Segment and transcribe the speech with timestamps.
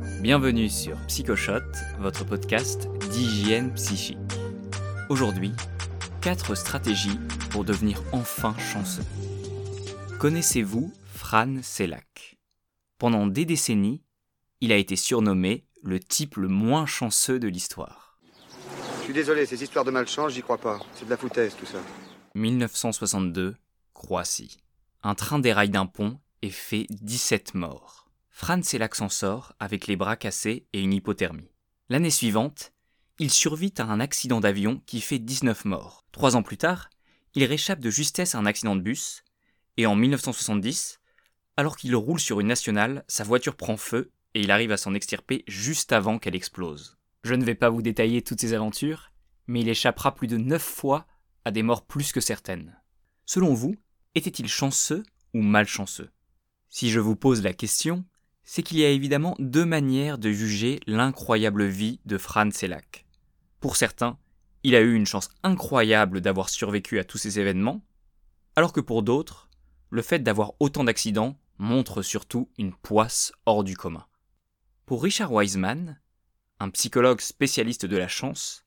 [0.00, 1.60] Bienvenue sur Psychoshot,
[1.98, 4.16] votre podcast d'hygiène psychique.
[5.10, 5.52] Aujourd'hui,
[6.22, 7.18] 4 stratégies
[7.50, 9.04] pour devenir enfin chanceux.
[10.18, 12.38] Connaissez-vous Fran Selak?
[12.98, 14.02] Pendant des décennies,
[14.60, 18.18] il a été surnommé le type le moins chanceux de l'histoire.
[18.98, 20.80] Je suis désolé, ces histoires de malchance, j'y crois pas.
[20.94, 21.78] C'est de la foutaise tout ça.
[22.34, 23.54] 1962,
[23.92, 24.58] Croatie.
[25.02, 28.09] Un train déraille d'un pont et fait 17 morts.
[28.40, 31.52] Fran Selak s'en sort avec les bras cassés et une hypothermie.
[31.90, 32.72] L'année suivante,
[33.18, 36.06] il survit à un accident d'avion qui fait 19 morts.
[36.10, 36.88] Trois ans plus tard,
[37.34, 39.24] il réchappe de justesse à un accident de bus,
[39.76, 41.00] et en 1970,
[41.58, 44.94] alors qu'il roule sur une nationale, sa voiture prend feu et il arrive à s'en
[44.94, 46.96] extirper juste avant qu'elle explose.
[47.24, 49.12] Je ne vais pas vous détailler toutes ces aventures,
[49.48, 51.06] mais il échappera plus de 9 fois
[51.44, 52.74] à des morts plus que certaines.
[53.26, 53.76] Selon vous,
[54.14, 55.02] était-il chanceux
[55.34, 56.10] ou malchanceux?
[56.70, 58.06] Si je vous pose la question,
[58.52, 63.06] c'est qu'il y a évidemment deux manières de juger l'incroyable vie de Fran Selak.
[63.60, 64.18] Pour certains,
[64.64, 67.80] il a eu une chance incroyable d'avoir survécu à tous ces événements,
[68.56, 69.48] alors que pour d'autres,
[69.90, 74.04] le fait d'avoir autant d'accidents montre surtout une poisse hors du commun.
[74.84, 76.00] Pour Richard Wiseman,
[76.58, 78.64] un psychologue spécialiste de la chance,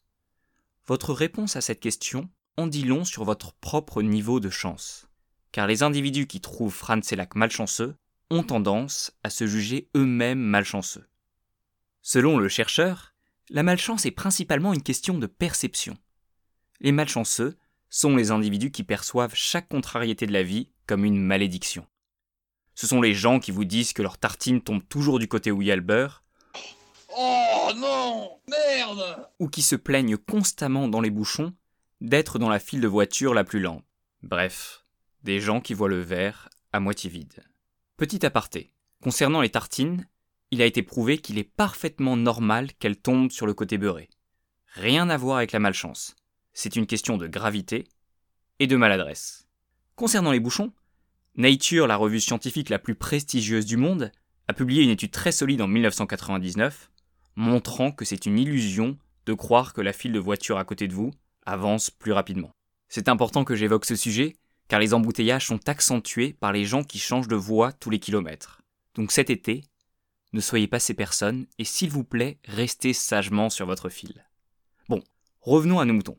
[0.87, 5.09] votre réponse à cette question en dit long sur votre propre niveau de chance,
[5.51, 7.97] car les individus qui trouvent Fran Selak malchanceux
[8.33, 11.07] ont tendance à se juger eux-mêmes malchanceux.
[12.01, 13.13] Selon le chercheur,
[13.49, 15.95] la malchance est principalement une question de perception.
[16.81, 17.55] Les malchanceux
[17.89, 21.85] sont les individus qui perçoivent chaque contrariété de la vie comme une malédiction.
[22.73, 25.61] Ce sont les gens qui vous disent que leur tartine tombe toujours du côté où
[25.61, 26.23] il y a le beurre.
[27.15, 31.53] Oh non Merde Ou qui se plaignent constamment dans les bouchons
[32.01, 33.85] d'être dans la file de voiture la plus lente.
[34.23, 34.83] Bref,
[35.21, 37.43] des gens qui voient le verre à moitié vide.
[38.03, 38.73] Petit aparté.
[39.01, 40.05] Concernant les tartines,
[40.51, 44.09] il a été prouvé qu'il est parfaitement normal qu'elles tombent sur le côté beurré.
[44.73, 46.13] Rien à voir avec la malchance.
[46.51, 47.87] C'est une question de gravité
[48.59, 49.47] et de maladresse.
[49.95, 50.73] Concernant les bouchons,
[51.37, 54.11] Nature, la revue scientifique la plus prestigieuse du monde,
[54.49, 56.91] a publié une étude très solide en 1999
[57.37, 58.97] montrant que c'est une illusion
[59.27, 61.11] de croire que la file de voiture à côté de vous
[61.45, 62.51] avance plus rapidement.
[62.89, 64.35] C'est important que j'évoque ce sujet
[64.73, 68.63] car les embouteillages sont accentués par les gens qui changent de voie tous les kilomètres.
[68.95, 69.65] Donc cet été,
[70.31, 74.25] ne soyez pas ces personnes et s'il vous plaît, restez sagement sur votre fil.
[74.89, 75.03] Bon,
[75.41, 76.17] revenons à nos moutons.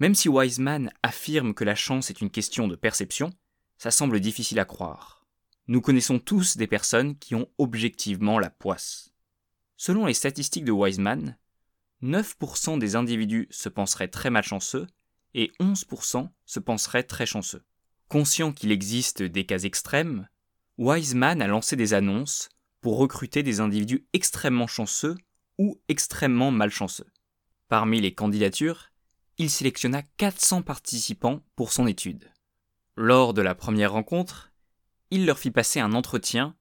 [0.00, 3.32] Même si Wiseman affirme que la chance est une question de perception,
[3.78, 5.24] ça semble difficile à croire.
[5.66, 9.14] Nous connaissons tous des personnes qui ont objectivement la poisse.
[9.78, 11.38] Selon les statistiques de Wiseman,
[12.02, 14.88] 9% des individus se penseraient très malchanceux
[15.32, 17.64] et 11% se penseraient très chanceux.
[18.14, 20.28] Conscient qu'il existe des cas extrêmes,
[20.78, 22.48] Wiseman a lancé des annonces
[22.80, 25.16] pour recruter des individus extrêmement chanceux
[25.58, 27.08] ou extrêmement malchanceux.
[27.66, 28.92] Parmi les candidatures,
[29.38, 32.30] il sélectionna 400 participants pour son étude.
[32.94, 34.52] Lors de la première rencontre,
[35.10, 36.54] il leur fit passer un entretien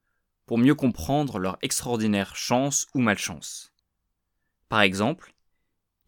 [0.48, 3.76] pour mieux comprendre leur extraordinaire chance ou malchance.
[4.70, 5.36] Par exemple,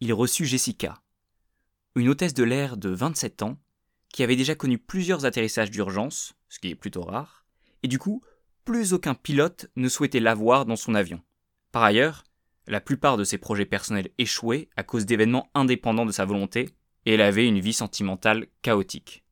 [0.00, 1.00] il reçut Jessica,
[1.94, 3.58] une hôtesse de l'air de 27 ans
[4.16, 7.44] qui avait déjà connu plusieurs atterrissages d'urgence, ce qui est plutôt rare,
[7.82, 8.22] et du coup,
[8.64, 11.20] plus aucun pilote ne souhaitait l'avoir dans son avion.
[11.70, 12.24] Par ailleurs,
[12.66, 16.70] la plupart de ses projets personnels échouaient à cause d'événements indépendants de sa volonté,
[17.04, 19.22] et elle avait une vie sentimentale chaotique.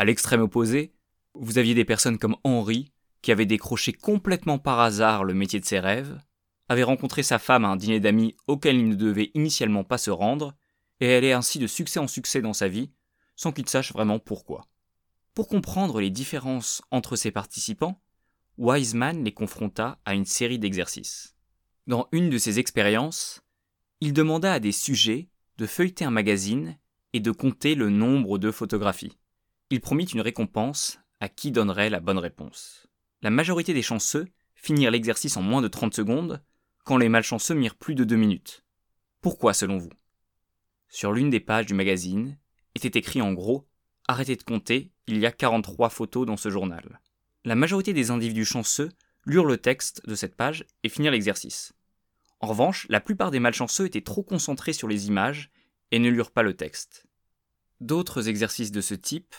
[0.00, 0.92] À l'extrême opposé,
[1.34, 2.90] vous aviez des personnes comme Henri,
[3.22, 6.18] qui avait décroché complètement par hasard le métier de ses rêves,
[6.68, 10.10] avait rencontré sa femme à un dîner d'amis auquel il ne devait initialement pas se
[10.10, 10.56] rendre,
[10.98, 12.90] et allait ainsi de succès en succès dans sa vie,
[13.36, 14.66] sans qu'il sache vraiment pourquoi.
[15.34, 18.00] Pour comprendre les différences entre ces participants,
[18.56, 21.34] Wiseman les confronta à une série d'exercices.
[21.86, 23.42] Dans une de ses expériences,
[24.00, 25.28] il demanda à des sujets
[25.58, 26.78] de feuilleter un magazine
[27.12, 29.18] et de compter le nombre de photographies.
[29.70, 32.86] Il promit une récompense à qui donnerait la bonne réponse.
[33.22, 36.42] La majorité des chanceux finirent l'exercice en moins de 30 secondes,
[36.84, 38.64] quand les malchanceux mirent plus de 2 minutes.
[39.20, 39.92] Pourquoi selon vous?
[40.88, 42.38] Sur l'une des pages du magazine,
[42.74, 43.66] était écrit en gros
[44.06, 47.00] Arrêtez de compter, il y a 43 photos dans ce journal.
[47.44, 48.90] La majorité des individus chanceux
[49.24, 51.72] lurent le texte de cette page et finirent l'exercice.
[52.40, 55.50] En revanche, la plupart des malchanceux étaient trop concentrés sur les images
[55.90, 57.06] et ne lurent pas le texte.
[57.80, 59.34] D'autres exercices de ce type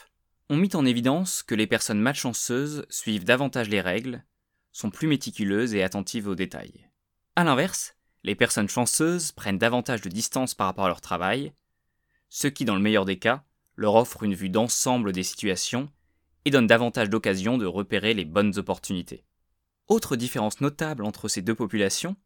[0.48, 4.24] ont mis en évidence que les personnes malchanceuses suivent davantage les règles,
[4.72, 6.88] sont plus méticuleuses et attentives aux détails.
[7.36, 7.94] A l'inverse,
[8.24, 11.52] les personnes chanceuses prennent davantage de distance par rapport à leur travail,
[12.28, 13.44] ce qui, dans le meilleur des cas,
[13.76, 15.90] leur offre une vue d'ensemble des situations
[16.44, 19.24] et donne davantage d'occasions de repérer les bonnes opportunités.
[19.88, 22.16] Autre différence notable entre ces deux populations,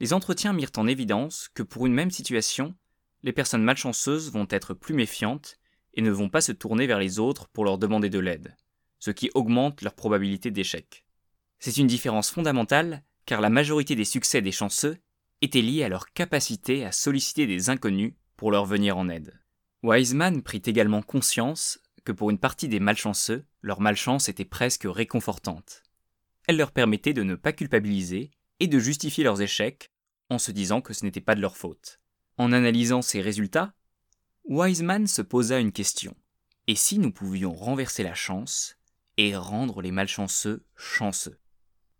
[0.00, 2.74] Les entretiens mirent en évidence que pour une même situation,
[3.22, 5.58] les personnes malchanceuses vont être plus méfiantes
[5.94, 8.56] et ne vont pas se tourner vers les autres pour leur demander de l'aide,
[8.98, 11.04] ce qui augmente leur probabilité d'échec.
[11.60, 14.98] C'est une différence fondamentale car la majorité des succès des chanceux
[15.40, 19.40] étaient liés à leur capacité à solliciter des inconnus pour leur venir en aide.
[19.84, 25.82] Wiseman prit également conscience que pour une partie des malchanceux, leur malchance était presque réconfortante.
[26.46, 29.90] Elle leur permettait de ne pas culpabiliser et de justifier leurs échecs
[30.30, 32.00] en se disant que ce n'était pas de leur faute.
[32.38, 33.74] En analysant ces résultats,
[34.44, 36.16] Wiseman se posa une question.
[36.66, 38.78] Et si nous pouvions renverser la chance
[39.18, 41.38] et rendre les malchanceux chanceux?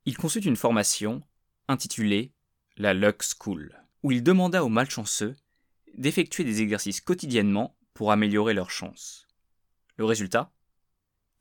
[0.06, 1.22] Il conçut une formation
[1.68, 2.32] intitulée
[2.78, 5.36] la Luck School, où il demanda aux malchanceux
[5.96, 9.26] d'effectuer des exercices quotidiennement pour améliorer leurs chances.
[9.96, 10.52] Le résultat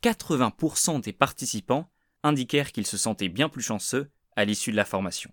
[0.03, 1.89] 80% des participants
[2.23, 5.31] indiquèrent qu'ils se sentaient bien plus chanceux à l'issue de la formation.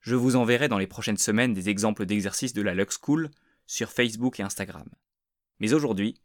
[0.00, 3.30] Je vous enverrai dans les prochaines semaines des exemples d'exercices de la Lux School
[3.66, 4.88] sur Facebook et Instagram.
[5.58, 6.20] Mais aujourd'hui,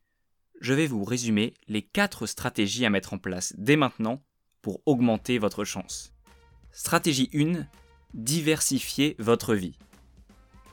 [0.60, 4.24] je vais vous résumer les 4 stratégies à mettre en place dès maintenant
[4.62, 6.14] pour augmenter votre chance.
[6.72, 7.66] Stratégie 1.
[8.14, 9.78] Diversifier votre vie.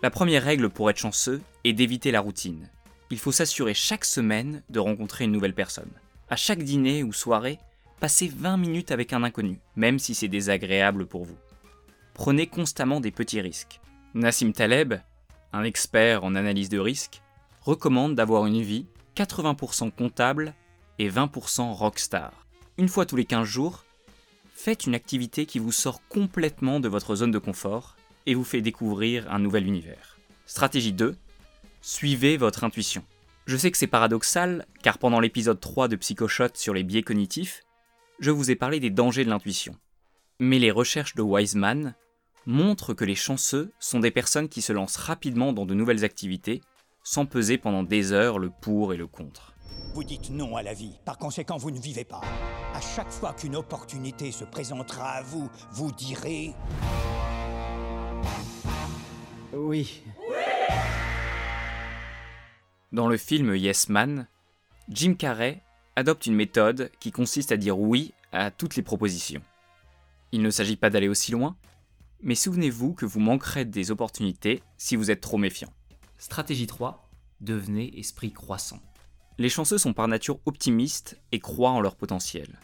[0.00, 2.68] La première règle pour être chanceux est d'éviter la routine.
[3.10, 5.90] Il faut s'assurer chaque semaine de rencontrer une nouvelle personne.
[6.30, 7.58] À chaque dîner ou soirée,
[7.98, 11.36] passez 20 minutes avec un inconnu, même si c'est désagréable pour vous.
[12.14, 13.80] Prenez constamment des petits risques.
[14.14, 14.94] Nassim Taleb,
[15.52, 17.20] un expert en analyse de risque,
[17.62, 18.86] recommande d'avoir une vie
[19.16, 20.54] 80% comptable
[21.00, 22.46] et 20% rockstar.
[22.76, 23.84] Une fois tous les 15 jours,
[24.54, 27.96] faites une activité qui vous sort complètement de votre zone de confort
[28.28, 30.18] et vous fait découvrir un nouvel univers.
[30.44, 31.16] Stratégie 2.
[31.80, 33.02] Suivez votre intuition.
[33.46, 37.62] Je sais que c'est paradoxal, car pendant l'épisode 3 de Psychoshot sur les biais cognitifs,
[38.20, 39.74] je vous ai parlé des dangers de l'intuition.
[40.40, 41.94] Mais les recherches de Wiseman
[42.44, 46.60] montrent que les chanceux sont des personnes qui se lancent rapidement dans de nouvelles activités,
[47.02, 49.54] sans peser pendant des heures le pour et le contre.
[49.94, 52.20] Vous dites non à la vie, par conséquent vous ne vivez pas.
[52.74, 56.52] À chaque fois qu'une opportunité se présentera à vous, vous direz...
[59.68, 60.00] Oui.
[62.90, 64.26] Dans le film Yes Man,
[64.88, 65.60] Jim Carrey
[65.94, 69.42] adopte une méthode qui consiste à dire oui à toutes les propositions.
[70.32, 71.54] Il ne s'agit pas d'aller aussi loin,
[72.22, 75.70] mais souvenez-vous que vous manquerez des opportunités si vous êtes trop méfiant.
[76.16, 77.06] Stratégie 3.
[77.42, 78.80] Devenez esprit croissant.
[79.36, 82.58] Les chanceux sont par nature optimistes et croient en leur potentiel.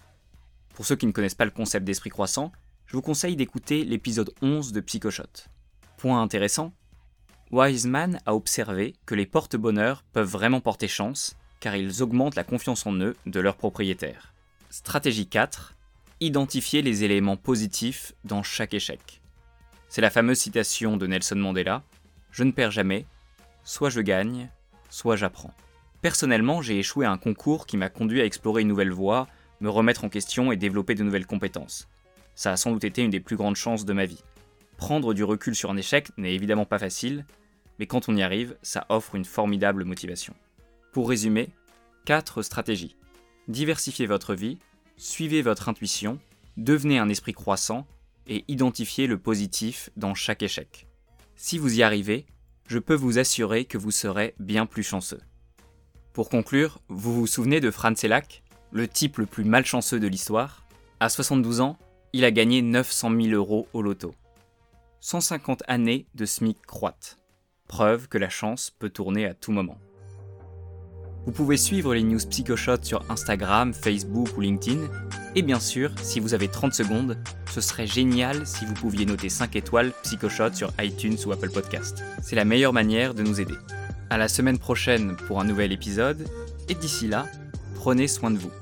[0.73, 2.51] Pour ceux qui ne connaissent pas le concept d'esprit croissant,
[2.87, 5.51] je vous conseille d'écouter l'épisode 11 de Psychoshot.
[5.99, 6.73] Point intéressant,
[7.51, 12.87] Wiseman a observé que les porte-bonheur peuvent vraiment porter chance car ils augmentent la confiance
[12.87, 14.35] en eux de leurs propriétaires.
[14.71, 15.75] Stratégie 4.
[16.21, 19.21] Identifier les éléments positifs dans chaque échec.
[19.89, 21.83] C'est la fameuse citation de Nelson Mandela
[22.33, 23.07] Je ne perds jamais,
[23.63, 24.51] soit je gagne,
[24.91, 25.55] soit j'apprends.
[26.03, 29.27] Personnellement, j'ai échoué à un concours qui m'a conduit à explorer une nouvelle voie,
[29.61, 31.89] me remettre en question et développer de nouvelles compétences.
[32.35, 34.23] Ça a sans doute été une des plus grandes chances de ma vie.
[34.77, 37.25] Prendre du recul sur un échec n'est évidemment pas facile,
[37.79, 40.35] mais quand on y arrive, ça offre une formidable motivation.
[40.93, 41.49] Pour résumer,
[42.05, 42.97] 4 stratégies.
[43.49, 44.59] Diversifiez votre vie,
[44.97, 46.19] suivez votre intuition,
[46.57, 47.87] devenez un esprit croissant
[48.27, 50.87] et identifiez le positif dans chaque échec.
[51.37, 52.27] Si vous y arrivez,
[52.69, 55.21] je peux vous assurer que vous serez bien plus chanceux.
[56.13, 60.65] Pour conclure, vous vous souvenez de Franz Elak, le type le plus malchanceux de l'histoire?
[61.01, 61.77] À 72 ans,
[62.13, 64.15] il a gagné 900 000 euros au loto.
[65.05, 67.19] 150 années de SMIC croate.
[67.69, 69.77] Preuve que la chance peut tourner à tout moment.
[71.27, 74.81] Vous pouvez suivre les news Psychoshot sur Instagram, Facebook ou LinkedIn.
[75.35, 77.19] Et bien sûr, si vous avez 30 secondes,
[77.53, 82.03] ce serait génial si vous pouviez noter 5 étoiles Psychoshot sur iTunes ou Apple Podcast.
[82.23, 83.59] C'est la meilleure manière de nous aider.
[84.09, 86.27] À la semaine prochaine pour un nouvel épisode,
[86.71, 87.27] et d'ici là,
[87.75, 88.53] prenez soin de vous.